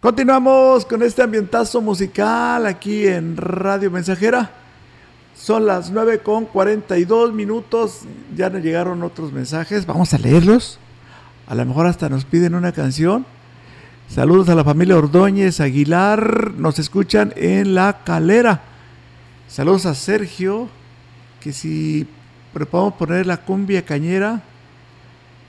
Continuamos 0.00 0.84
con 0.84 1.02
este 1.02 1.22
ambientazo 1.22 1.80
musical 1.80 2.66
aquí 2.66 3.06
en 3.08 3.36
Radio 3.36 3.90
Mensajera. 3.90 4.63
Son 5.34 5.66
las 5.66 5.90
9 5.90 6.20
con 6.20 6.46
42 6.46 7.32
minutos. 7.32 8.02
Ya 8.36 8.50
nos 8.50 8.62
llegaron 8.62 9.02
otros 9.02 9.32
mensajes. 9.32 9.84
Vamos 9.84 10.14
a 10.14 10.18
leerlos. 10.18 10.78
A 11.46 11.54
lo 11.54 11.64
mejor 11.66 11.86
hasta 11.86 12.08
nos 12.08 12.24
piden 12.24 12.54
una 12.54 12.72
canción. 12.72 13.26
Saludos 14.08 14.48
a 14.48 14.54
la 14.54 14.64
familia 14.64 14.96
Ordóñez 14.96 15.60
Aguilar. 15.60 16.52
Nos 16.52 16.78
escuchan 16.78 17.32
en 17.36 17.74
La 17.74 18.04
Calera. 18.04 18.62
Saludos 19.48 19.86
a 19.86 19.94
Sergio. 19.94 20.68
Que 21.40 21.52
si 21.52 22.06
podemos 22.52 22.94
poner 22.94 23.26
la 23.26 23.38
cumbia 23.38 23.84
cañera. 23.84 24.40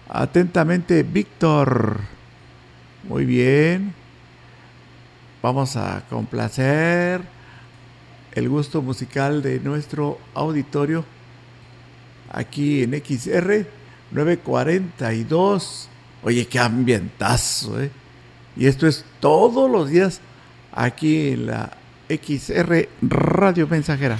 Atentamente, 0.09 1.03
Víctor. 1.03 1.99
Muy 3.07 3.23
bien. 3.23 3.93
Vamos 5.43 5.77
a 5.77 6.01
complacer 6.09 7.34
el 8.35 8.49
gusto 8.49 8.81
musical 8.81 9.41
de 9.41 9.59
nuestro 9.61 10.19
auditorio 10.33 11.05
aquí 12.31 12.83
en 12.83 12.91
XR 12.91 13.65
942. 14.11 15.89
Oye, 16.23 16.45
qué 16.47 16.59
ambientazo, 16.59 17.81
¿eh? 17.81 17.89
Y 18.57 18.67
esto 18.67 18.87
es 18.87 19.05
todos 19.19 19.69
los 19.69 19.89
días 19.89 20.21
aquí 20.73 21.29
en 21.29 21.47
la 21.47 21.71
XR 22.09 22.89
Radio 23.01 23.67
Mensajera. 23.67 24.19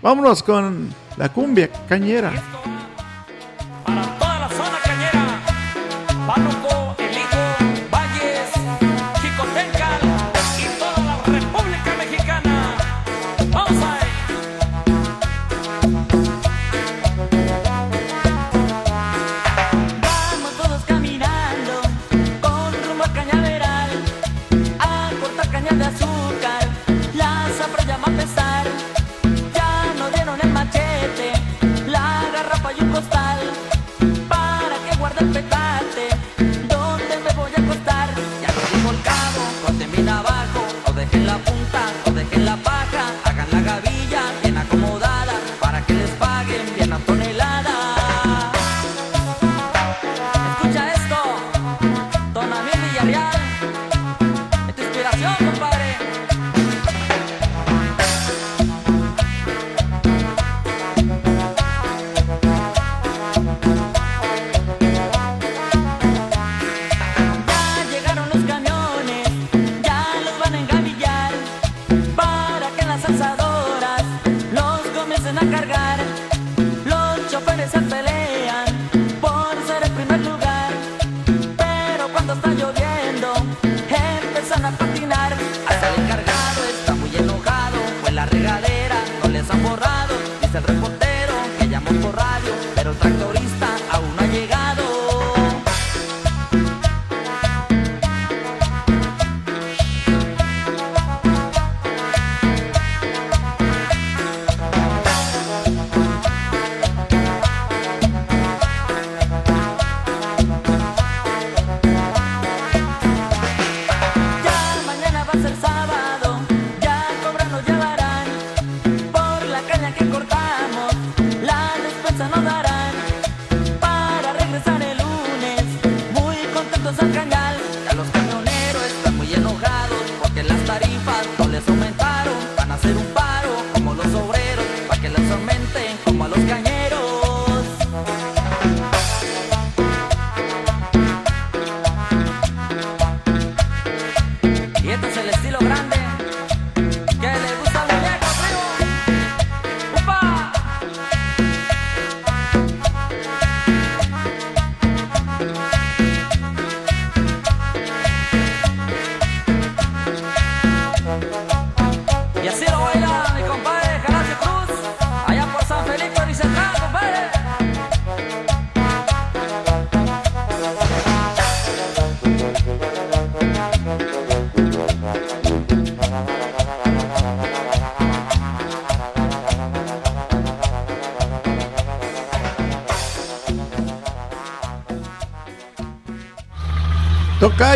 Vámonos 0.00 0.42
con 0.44 0.88
la 1.16 1.32
cumbia 1.32 1.68
cañera. 1.88 2.32
Toda 3.84 4.38
la 4.38 4.48
zona 4.48 4.78
cañera, 4.84 5.40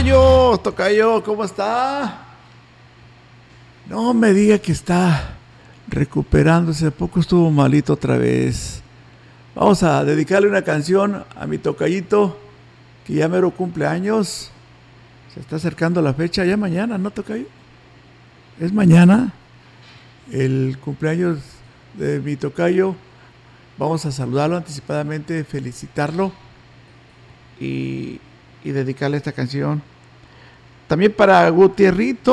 Tocayo, 0.04 1.22
¿cómo 1.22 1.44
está? 1.44 2.26
No 3.88 4.12
me 4.12 4.32
diga 4.32 4.58
que 4.58 4.72
está 4.72 5.36
recuperándose. 5.86 6.90
Poco 6.90 7.20
estuvo 7.20 7.48
malito 7.52 7.92
otra 7.92 8.16
vez. 8.16 8.82
Vamos 9.54 9.84
a 9.84 10.04
dedicarle 10.04 10.48
una 10.48 10.62
canción 10.62 11.24
a 11.36 11.46
mi 11.46 11.58
tocayito, 11.58 12.36
que 13.06 13.14
ya 13.14 13.28
mero 13.28 13.52
cumpleaños. 13.52 14.50
Se 15.32 15.40
está 15.40 15.56
acercando 15.56 16.02
la 16.02 16.14
fecha, 16.14 16.44
ya 16.44 16.56
mañana, 16.56 16.98
¿no, 16.98 17.12
Tocayo? 17.12 17.46
Es 18.58 18.72
mañana 18.72 19.32
el 20.32 20.78
cumpleaños 20.84 21.38
de 21.94 22.18
mi 22.18 22.34
tocayo. 22.34 22.96
Vamos 23.78 24.04
a 24.04 24.10
saludarlo 24.10 24.56
anticipadamente, 24.56 25.44
felicitarlo 25.44 26.32
y 27.60 28.18
dedicarle 28.64 29.16
esta 29.16 29.30
canción. 29.30 29.80
También 30.92 31.14
para 31.14 31.48
Gutierritos. 31.48 32.28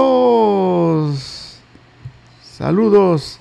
Saludos. 2.43 3.39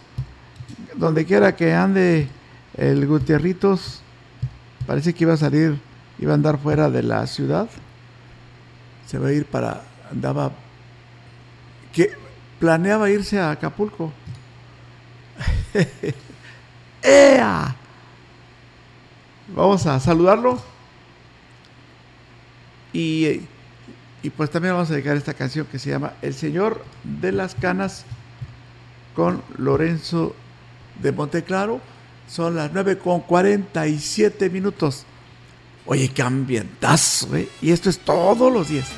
Donde 0.94 1.24
quiera 1.24 1.56
que 1.56 1.74
ande 1.74 2.28
el 2.76 3.04
Gutierritos. 3.04 4.00
Parece 4.86 5.12
que 5.12 5.24
iba 5.24 5.32
a 5.32 5.36
salir, 5.36 5.80
iba 6.20 6.30
a 6.30 6.34
andar 6.36 6.56
fuera 6.60 6.88
de 6.88 7.02
la 7.02 7.26
ciudad. 7.26 7.68
Se 9.08 9.18
va 9.18 9.26
a 9.26 9.32
ir 9.32 9.44
para. 9.44 9.82
Andaba. 10.08 10.52
que 11.92 12.12
planeaba 12.60 13.10
irse 13.10 13.40
a 13.40 13.50
Acapulco. 13.50 14.12
¡Ea! 17.02 17.74
Vamos 19.48 19.84
a 19.84 19.98
saludarlo. 19.98 20.60
Y, 22.92 23.40
y 24.22 24.30
pues 24.30 24.50
también 24.50 24.74
vamos 24.74 24.90
a 24.90 24.94
dedicar 24.94 25.16
esta 25.16 25.34
canción 25.34 25.66
que 25.66 25.78
se 25.78 25.90
llama 25.90 26.14
El 26.22 26.34
Señor 26.34 26.84
de 27.04 27.32
las 27.32 27.54
Canas 27.54 28.04
con 29.14 29.42
Lorenzo 29.56 30.34
de 31.00 31.12
Monteclaro. 31.12 31.80
Son 32.28 32.56
las 32.56 32.72
9 32.72 32.98
con 32.98 33.20
47 33.20 34.50
minutos. 34.50 35.04
Oye, 35.86 36.08
qué 36.08 36.22
ambientazo, 36.22 37.34
¿eh? 37.36 37.48
Y 37.62 37.70
esto 37.70 37.88
es 37.88 37.98
todos 37.98 38.52
los 38.52 38.68
días. 38.68 38.88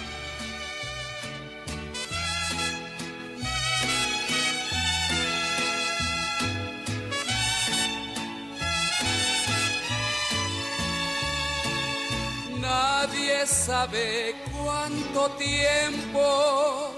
Cuánto 14.90 15.30
tiempo 15.36 16.94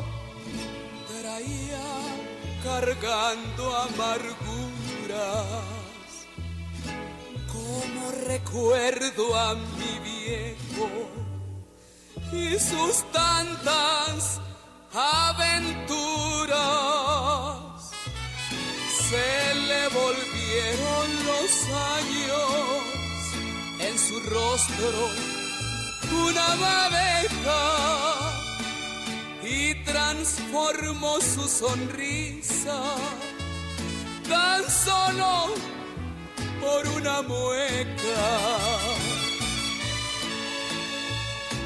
traía 1.20 1.80
cargando 2.62 3.76
amarguras. 3.76 5.46
Como 7.52 8.10
recuerdo 8.26 9.36
a 9.36 9.54
mi 9.54 9.98
viejo 10.02 10.88
y 12.32 12.58
sus 12.58 13.04
tantas 13.12 14.40
aventuras. 14.94 15.82
Se 19.08 19.54
le 19.54 19.88
volvieron 19.88 21.26
los 21.26 21.68
años 21.68 22.50
en 23.80 23.98
su 23.98 24.20
rostro 24.20 25.41
una 26.12 26.56
madeja 26.56 27.62
y 29.42 29.74
transformó 29.84 31.20
su 31.20 31.48
sonrisa 31.48 32.80
tan 34.28 34.62
solo 34.70 35.54
por 36.60 36.86
una 36.88 37.22
mueca. 37.22 38.22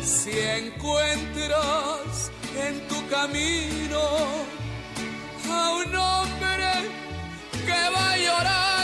Si 0.03 0.31
encuentras 0.39 2.31
en 2.57 2.89
tu 2.89 3.07
camino 3.09 4.01
a 5.51 5.71
un 5.75 5.95
hombre 5.95 6.73
que 7.67 7.91
va 7.95 8.17
llorando, 8.17 8.57
dile 8.57 8.76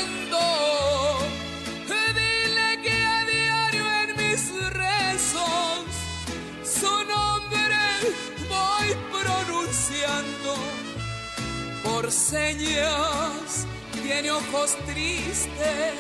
señas. 12.13 13.67
Tiene 14.03 14.31
ojos 14.31 14.77
tristes, 14.87 15.95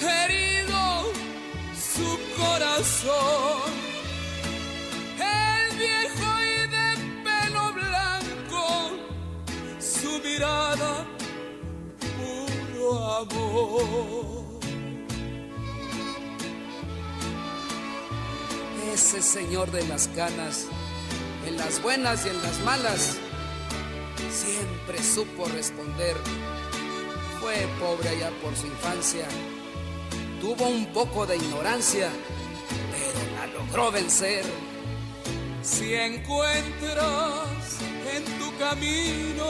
herido 0.00 1.12
su 1.74 2.18
corazón. 2.36 3.72
El 5.18 5.78
viejo 5.78 6.28
y 6.40 6.68
de 6.68 6.88
pelo 7.24 7.72
blanco, 7.72 8.90
su 9.80 10.20
mirada 10.20 11.06
puro 12.00 13.16
amor. 13.16 14.60
Ese 18.92 19.22
señor 19.22 19.70
de 19.70 19.86
las 19.86 20.08
canas, 20.08 20.66
en 21.46 21.56
las 21.56 21.80
buenas 21.82 22.26
y 22.26 22.30
en 22.30 22.42
las 22.42 22.58
malas, 22.60 23.18
siempre 24.30 25.02
supo 25.02 25.46
responder. 25.46 26.16
Fue 27.40 27.54
pobre 27.78 28.08
allá 28.08 28.30
por 28.42 28.54
su 28.56 28.66
infancia, 28.66 29.26
Tuvo 30.40 30.68
un 30.68 30.86
poco 30.92 31.26
de 31.26 31.36
ignorancia, 31.36 32.10
pero 32.92 33.18
la 33.34 33.46
logró 33.48 33.90
vencer. 33.90 34.44
Si 35.62 35.94
encuentras 35.94 37.78
en 38.14 38.24
tu 38.38 38.56
camino 38.56 39.46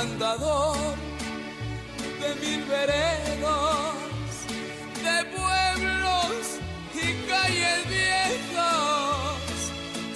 andador 0.00 0.76
de 2.20 2.34
mil 2.42 2.64
veredas, 2.66 3.94
de 5.06 5.16
pueblos 5.36 6.42
y 6.94 7.06
calles 7.28 7.80
viejas, 7.88 9.58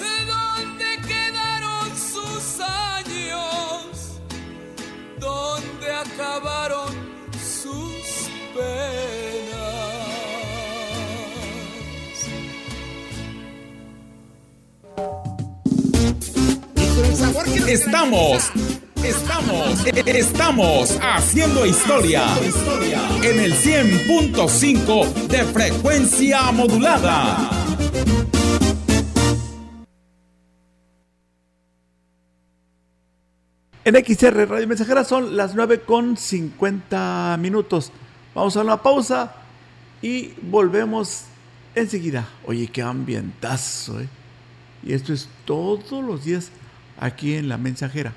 de 0.03 0.15
donde 0.35 0.89
quedaron 1.09 1.89
sus 1.97 2.61
años, 2.61 4.21
donde 5.19 5.93
acabaron 5.93 6.93
sus 7.33 8.29
penas. 8.55 9.01
Estamos, 17.67 18.51
estamos, 19.11 19.87
estamos 20.07 20.99
haciendo 21.03 21.67
historia 21.67 22.25
en 23.25 23.41
el 23.41 23.53
100.5 23.53 25.27
de 25.27 25.45
frecuencia 25.47 26.53
modulada. 26.53 27.51
En 33.85 33.97
XR 33.97 34.49
Radio 34.49 34.69
Mensajera 34.69 35.03
son 35.03 35.37
las 35.37 35.57
9 35.57 35.81
con 35.81 36.17
50 36.17 37.37
minutos. 37.41 37.91
Vamos 38.33 38.57
a 38.57 38.61
una 38.61 38.81
pausa 38.81 39.35
y 40.01 40.35
volvemos 40.43 41.25
enseguida. 41.75 42.29
Oye, 42.47 42.69
qué 42.69 42.83
ambientazo, 42.83 44.01
¿eh? 44.01 44.09
Y 44.85 44.93
esto 44.93 45.13
es 45.13 45.29
todos 45.45 46.05
los 46.05 46.25
días 46.25 46.53
aquí 46.97 47.35
en 47.35 47.49
La 47.49 47.59
Mensajera. 47.59 48.15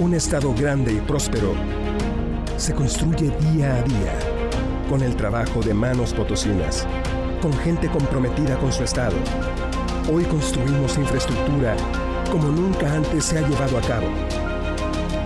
Un 0.00 0.14
estado 0.14 0.54
grande 0.54 0.94
y 0.94 1.00
próspero 1.02 1.52
se 2.56 2.74
construye 2.74 3.30
día 3.52 3.76
a 3.76 3.82
día 3.82 4.18
con 4.88 5.02
el 5.02 5.14
trabajo 5.14 5.60
de 5.60 5.74
manos 5.74 6.14
potosinas, 6.14 6.86
con 7.42 7.52
gente 7.58 7.86
comprometida 7.90 8.58
con 8.58 8.72
su 8.72 8.82
estado. 8.82 9.16
Hoy 10.10 10.24
construimos 10.24 10.96
infraestructura 10.96 11.76
como 12.32 12.48
nunca 12.48 12.90
antes 12.94 13.26
se 13.26 13.40
ha 13.40 13.46
llevado 13.46 13.76
a 13.76 13.82
cabo. 13.82 14.06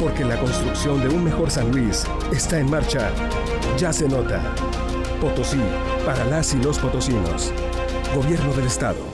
Porque 0.01 0.25
la 0.25 0.41
construcción 0.41 1.01
de 1.03 1.09
un 1.09 1.23
mejor 1.23 1.53
San 1.53 1.71
Luis 1.71 2.05
está 2.33 2.59
en 2.59 2.69
marcha. 2.69 3.13
Ya 3.79 3.93
se 3.93 4.09
nota. 4.09 4.43
Potosí, 5.21 5.63
para 6.05 6.25
las 6.25 6.53
y 6.53 6.57
los 6.57 6.81
potosinos. 6.81 7.53
Gobierno 8.13 8.53
del 8.55 8.67
Estado. 8.67 9.14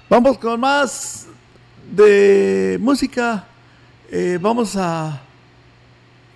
Vamos 0.11 0.37
con 0.39 0.59
más 0.59 1.25
de 1.89 2.77
música. 2.81 3.47
Eh, 4.11 4.37
vamos 4.41 4.75
a, 4.75 5.21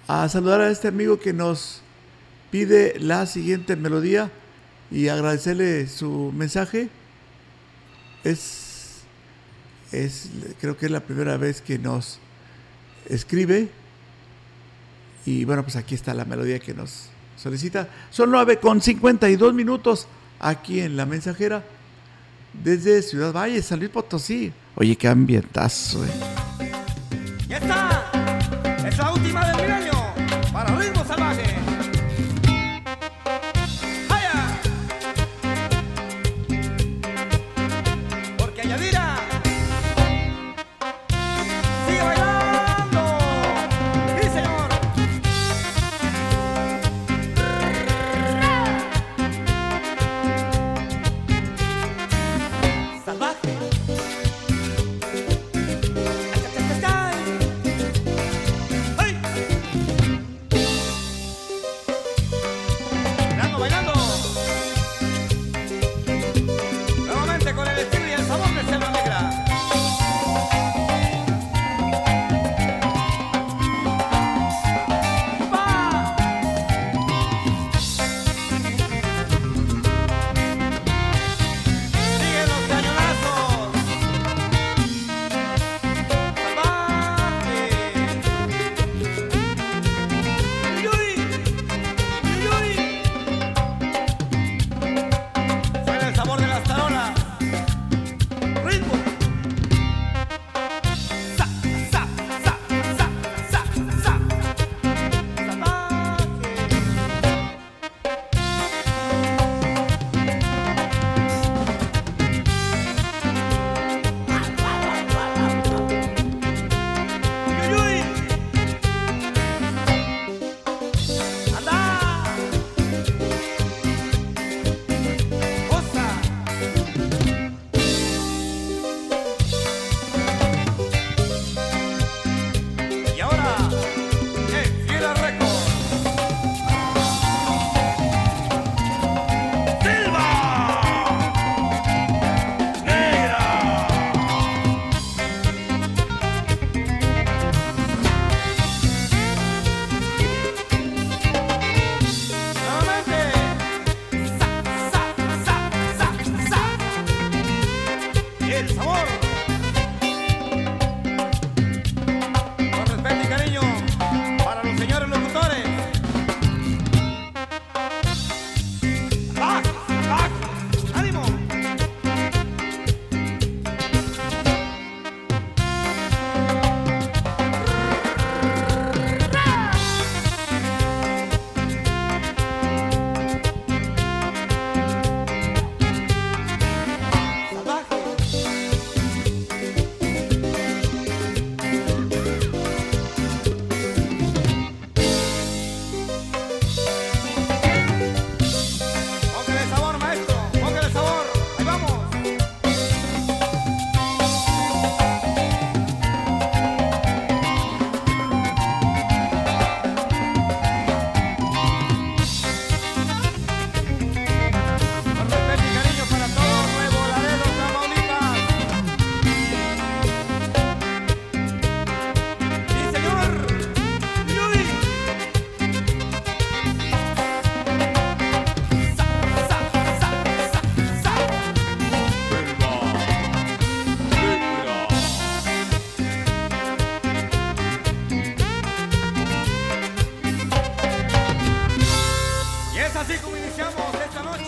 a 0.07 0.29
saludar 0.29 0.61
a 0.61 0.69
este 0.69 0.87
amigo 0.87 1.19
que 1.19 1.33
nos 1.33 1.81
pide 2.51 2.97
la 3.01 3.25
siguiente 3.25 3.75
melodía 3.75 4.31
y 4.89 5.09
agradecerle 5.09 5.89
su 5.89 6.31
mensaje. 6.33 6.87
Es, 8.23 9.01
es, 9.91 10.29
creo 10.61 10.77
que 10.77 10.85
es 10.85 10.91
la 10.93 11.01
primera 11.01 11.35
vez 11.35 11.61
que 11.61 11.77
nos 11.77 12.19
escribe. 13.09 13.67
Y 15.25 15.43
bueno, 15.43 15.63
pues 15.63 15.75
aquí 15.75 15.95
está 15.95 16.13
la 16.13 16.23
melodía 16.23 16.59
que 16.59 16.73
nos 16.73 17.09
solicita. 17.35 17.89
Son 18.09 18.31
9 18.31 18.57
con 18.57 18.81
52 18.81 19.53
minutos 19.53 20.07
aquí 20.39 20.79
en 20.79 20.95
La 20.95 21.05
Mensajera 21.05 21.74
desde 22.63 23.01
Ciudad 23.01 23.33
Valle, 23.33 23.61
San 23.61 23.79
Luis 23.79 23.91
Potosí. 23.91 24.51
Oye, 24.75 24.95
qué 24.95 25.07
ambientazo, 25.07 26.03
eh. 26.03 26.34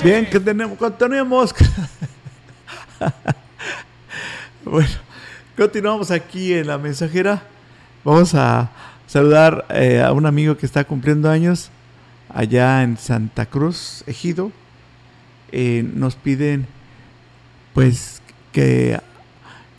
Bien, 0.07 0.25
que 0.25 0.39
tenemos, 0.39 0.79
bueno, 4.63 4.87
continuamos 5.57 6.11
aquí 6.11 6.53
en 6.53 6.67
la 6.67 6.77
mensajera. 6.77 7.43
Vamos 8.05 8.33
a 8.33 8.71
saludar 9.05 9.65
eh, 9.69 10.01
a 10.01 10.13
un 10.13 10.25
amigo 10.25 10.55
que 10.55 10.65
está 10.65 10.85
cumpliendo 10.85 11.29
años 11.29 11.71
allá 12.33 12.83
en 12.83 12.95
Santa 12.95 13.47
Cruz, 13.47 14.05
Ejido. 14.07 14.53
Eh, 15.51 15.85
nos 15.93 16.15
piden 16.15 16.67
pues 17.73 18.21
que 18.53 19.01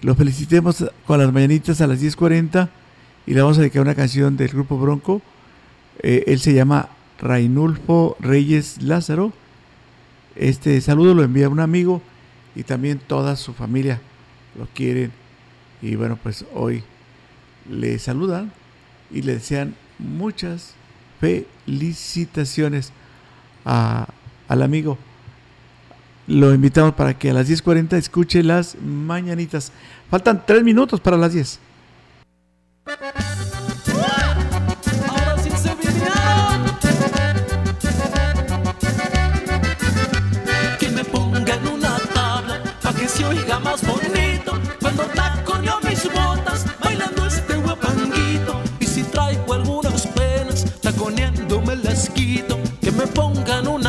lo 0.03 0.15
felicitemos 0.15 0.85
con 1.07 1.21
las 1.21 1.33
mañanitas 1.33 1.81
a 1.81 1.87
las 1.87 2.03
10.40 2.03 2.69
y 3.27 3.33
le 3.33 3.41
vamos 3.41 3.57
a 3.57 3.63
dedicar 3.63 3.81
una 3.81 3.95
canción 3.95 4.37
del 4.37 4.49
grupo 4.49 4.77
Bronco. 4.77 5.23
Eh, 6.03 6.25
él 6.27 6.39
se 6.39 6.53
llama 6.53 6.91
Rainulfo 7.19 8.19
Reyes 8.21 8.83
Lázaro. 8.83 9.33
Este 10.39 10.81
saludo 10.81 11.15
lo 11.15 11.25
envía 11.25 11.49
un 11.49 11.59
amigo 11.59 12.01
y 12.55 12.63
también 12.63 13.01
toda 13.05 13.35
su 13.35 13.53
familia 13.55 14.01
lo 14.57 14.69
quieren. 14.73 15.11
Y 15.83 15.97
bueno, 15.97 16.17
pues 16.23 16.45
hoy 16.55 16.85
le 17.69 17.99
saludan 17.99 18.53
y 19.11 19.23
le 19.23 19.35
desean 19.35 19.75
muchas 19.99 20.75
felicitaciones 21.21 22.93
al 23.65 24.63
amigo. 24.63 24.97
Lo 26.29 26.55
invitamos 26.55 26.95
para 26.95 27.19
que 27.19 27.31
a 27.31 27.35
las 27.35 27.51
10.40 27.51 27.97
escuche 27.97 28.45
las 28.45 28.77
mañanitas. 28.81 29.73
Faltan 30.09 30.45
tres 30.47 30.63
minutos 30.63 31.01
para 31.01 31.17
las 31.17 31.33
10. 31.33 31.59
Que 51.99 52.93
me 52.93 53.09
pongan 53.09 53.67
una 53.67 53.88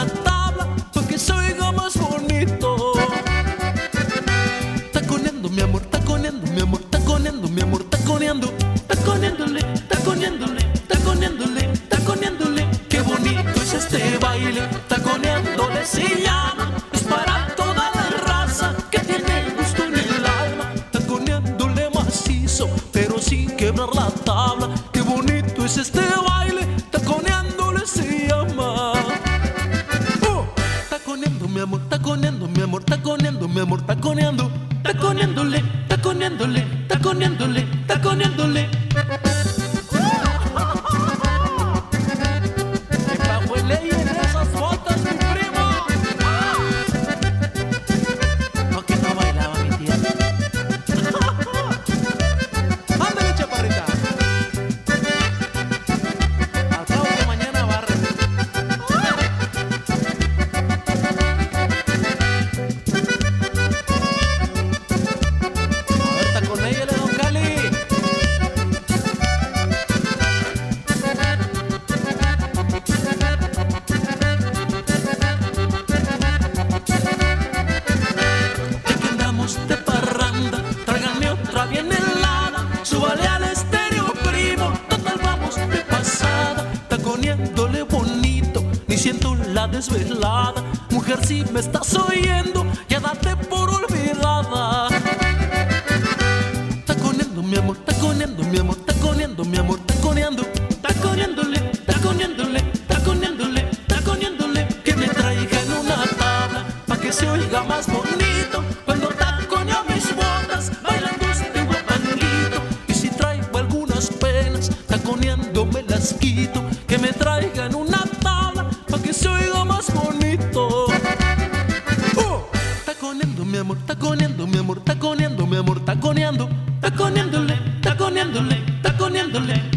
Thank 39.02 39.46
you. 39.46 39.49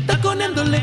Taconeándole. 0.07 0.82